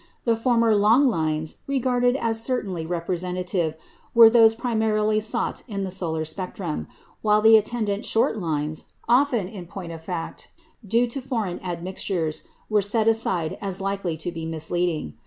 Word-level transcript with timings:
The 0.25 0.35
former 0.35 0.75
"long 0.75 1.07
lines," 1.09 1.57
regarded 1.67 2.15
as 2.15 2.41
certainly 2.41 2.87
representative, 2.87 3.75
were 4.15 4.31
those 4.31 4.55
primarily 4.55 5.19
sought 5.19 5.61
in 5.67 5.83
the 5.83 5.91
solar 5.91 6.25
spectrum; 6.25 6.87
while 7.21 7.39
the 7.39 7.55
attendant 7.55 8.03
"short 8.03 8.35
lines," 8.35 8.85
often, 9.07 9.47
in 9.47 9.67
point 9.67 9.91
of 9.91 10.03
fact, 10.03 10.49
due 10.83 11.05
to 11.05 11.21
foreign 11.21 11.59
admixtures, 11.63 12.41
were 12.67 12.81
set 12.81 13.07
aside 13.07 13.59
as 13.61 13.79
likely 13.79 14.17
to 14.17 14.31
be 14.31 14.43
misleading. 14.43 15.13